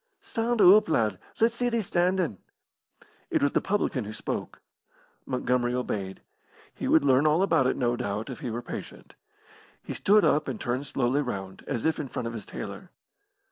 [0.23, 2.39] "Stand oop, lad; let's see thee standin'."
[3.29, 4.59] It was the publican who spoke.
[5.27, 6.21] Montgomery obeyed.
[6.73, 9.13] He would learn all about it, no doubt, if he were patient.
[9.83, 12.89] He stood up and turned slowly round, as if in front of his tailor.